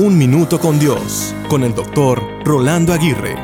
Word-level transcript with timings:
Un 0.00 0.16
Minuto 0.16 0.60
con 0.60 0.78
Dios, 0.78 1.34
con 1.48 1.64
el 1.64 1.74
doctor 1.74 2.22
Rolando 2.44 2.92
Aguirre. 2.92 3.34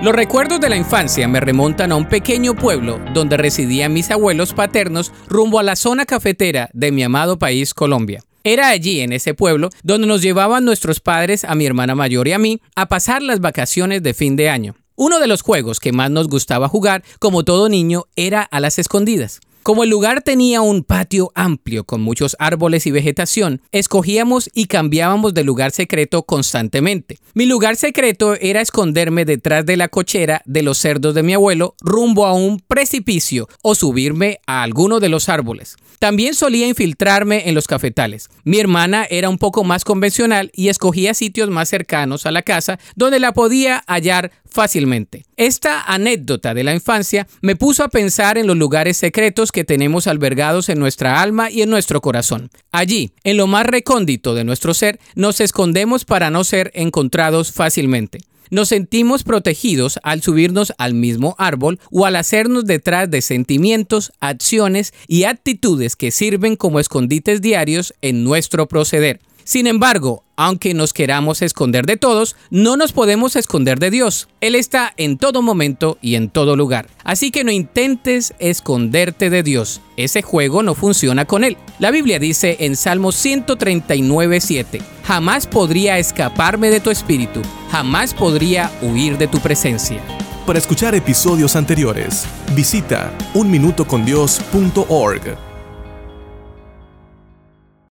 Los 0.00 0.14
recuerdos 0.14 0.58
de 0.58 0.70
la 0.70 0.78
infancia 0.78 1.28
me 1.28 1.40
remontan 1.40 1.92
a 1.92 1.96
un 1.96 2.08
pequeño 2.08 2.54
pueblo 2.54 2.98
donde 3.12 3.36
residían 3.36 3.92
mis 3.92 4.10
abuelos 4.10 4.54
paternos 4.54 5.12
rumbo 5.28 5.58
a 5.58 5.62
la 5.62 5.76
zona 5.76 6.06
cafetera 6.06 6.70
de 6.72 6.90
mi 6.90 7.02
amado 7.02 7.38
país 7.38 7.74
Colombia. 7.74 8.22
Era 8.44 8.70
allí, 8.70 9.02
en 9.02 9.12
ese 9.12 9.34
pueblo, 9.34 9.68
donde 9.82 10.06
nos 10.06 10.22
llevaban 10.22 10.64
nuestros 10.64 11.00
padres, 11.00 11.44
a 11.44 11.54
mi 11.54 11.66
hermana 11.66 11.94
mayor 11.94 12.28
y 12.28 12.32
a 12.32 12.38
mí, 12.38 12.62
a 12.74 12.86
pasar 12.86 13.20
las 13.20 13.40
vacaciones 13.40 14.02
de 14.02 14.14
fin 14.14 14.36
de 14.36 14.48
año. 14.48 14.76
Uno 14.96 15.20
de 15.20 15.26
los 15.26 15.42
juegos 15.42 15.80
que 15.80 15.92
más 15.92 16.10
nos 16.10 16.28
gustaba 16.28 16.66
jugar, 16.66 17.04
como 17.18 17.44
todo 17.44 17.68
niño, 17.68 18.04
era 18.16 18.40
a 18.40 18.58
las 18.58 18.78
escondidas. 18.78 19.42
Como 19.64 19.82
el 19.82 19.88
lugar 19.88 20.20
tenía 20.20 20.60
un 20.60 20.84
patio 20.84 21.32
amplio 21.34 21.84
con 21.84 22.02
muchos 22.02 22.36
árboles 22.38 22.86
y 22.86 22.90
vegetación, 22.90 23.62
escogíamos 23.72 24.50
y 24.52 24.66
cambiábamos 24.66 25.32
de 25.32 25.42
lugar 25.42 25.70
secreto 25.70 26.24
constantemente. 26.24 27.18
Mi 27.32 27.46
lugar 27.46 27.76
secreto 27.76 28.34
era 28.34 28.60
esconderme 28.60 29.24
detrás 29.24 29.64
de 29.64 29.78
la 29.78 29.88
cochera 29.88 30.42
de 30.44 30.60
los 30.60 30.76
cerdos 30.76 31.14
de 31.14 31.22
mi 31.22 31.32
abuelo 31.32 31.76
rumbo 31.80 32.26
a 32.26 32.34
un 32.34 32.60
precipicio 32.60 33.48
o 33.62 33.74
subirme 33.74 34.38
a 34.46 34.62
alguno 34.62 35.00
de 35.00 35.08
los 35.08 35.30
árboles. 35.30 35.76
También 35.98 36.34
solía 36.34 36.66
infiltrarme 36.66 37.48
en 37.48 37.54
los 37.54 37.66
cafetales. 37.66 38.28
Mi 38.44 38.58
hermana 38.58 39.06
era 39.08 39.30
un 39.30 39.38
poco 39.38 39.64
más 39.64 39.84
convencional 39.84 40.50
y 40.52 40.68
escogía 40.68 41.14
sitios 41.14 41.48
más 41.48 41.70
cercanos 41.70 42.26
a 42.26 42.32
la 42.32 42.42
casa 42.42 42.78
donde 42.96 43.18
la 43.18 43.32
podía 43.32 43.82
hallar 43.86 44.30
fácilmente. 44.44 45.24
Esta 45.36 45.82
anécdota 45.82 46.52
de 46.52 46.62
la 46.62 46.74
infancia 46.74 47.26
me 47.40 47.56
puso 47.56 47.82
a 47.82 47.88
pensar 47.88 48.36
en 48.36 48.46
los 48.46 48.56
lugares 48.56 48.98
secretos 48.98 49.50
que 49.54 49.64
tenemos 49.64 50.06
albergados 50.06 50.68
en 50.68 50.78
nuestra 50.78 51.22
alma 51.22 51.50
y 51.50 51.62
en 51.62 51.70
nuestro 51.70 52.02
corazón. 52.02 52.50
Allí, 52.72 53.12
en 53.22 53.38
lo 53.38 53.46
más 53.46 53.64
recóndito 53.64 54.34
de 54.34 54.44
nuestro 54.44 54.74
ser, 54.74 54.98
nos 55.14 55.40
escondemos 55.40 56.04
para 56.04 56.28
no 56.28 56.44
ser 56.44 56.70
encontrados 56.74 57.52
fácilmente. 57.52 58.18
Nos 58.54 58.68
sentimos 58.68 59.24
protegidos 59.24 59.98
al 60.04 60.22
subirnos 60.22 60.74
al 60.78 60.94
mismo 60.94 61.34
árbol 61.38 61.80
o 61.90 62.06
al 62.06 62.14
hacernos 62.14 62.64
detrás 62.66 63.10
de 63.10 63.20
sentimientos, 63.20 64.12
acciones 64.20 64.94
y 65.08 65.24
actitudes 65.24 65.96
que 65.96 66.12
sirven 66.12 66.54
como 66.54 66.78
escondites 66.78 67.42
diarios 67.42 67.94
en 68.00 68.22
nuestro 68.22 68.68
proceder. 68.68 69.18
Sin 69.42 69.66
embargo, 69.66 70.22
aunque 70.36 70.72
nos 70.72 70.92
queramos 70.92 71.42
esconder 71.42 71.84
de 71.84 71.96
todos, 71.96 72.36
no 72.48 72.76
nos 72.76 72.92
podemos 72.92 73.34
esconder 73.34 73.80
de 73.80 73.90
Dios. 73.90 74.28
Él 74.40 74.54
está 74.54 74.94
en 74.96 75.18
todo 75.18 75.42
momento 75.42 75.98
y 76.00 76.14
en 76.14 76.30
todo 76.30 76.54
lugar. 76.54 76.88
Así 77.02 77.32
que 77.32 77.42
no 77.42 77.50
intentes 77.50 78.34
esconderte 78.38 79.30
de 79.30 79.42
Dios. 79.42 79.80
Ese 79.96 80.22
juego 80.22 80.62
no 80.62 80.76
funciona 80.76 81.24
con 81.24 81.42
Él. 81.42 81.56
La 81.80 81.90
Biblia 81.90 82.20
dice 82.20 82.56
en 82.60 82.76
Salmo 82.76 83.10
139.7, 83.10 84.80
jamás 85.04 85.48
podría 85.48 85.98
escaparme 85.98 86.70
de 86.70 86.80
tu 86.80 86.90
espíritu, 86.90 87.42
jamás 87.74 88.14
podría 88.14 88.70
huir 88.82 89.18
de 89.18 89.26
tu 89.26 89.40
presencia. 89.40 90.00
Para 90.46 90.60
escuchar 90.60 90.94
episodios 90.94 91.56
anteriores, 91.56 92.24
visita 92.54 93.12
unminutocondios.org. 93.34 95.53